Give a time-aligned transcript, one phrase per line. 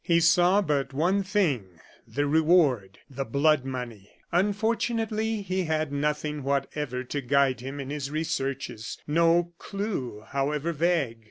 [0.03, 4.09] He saw but one thing the reward the blood money.
[4.31, 11.19] Unfortunately, he had nothing whatever to guide him in his researches; no clew, however vague.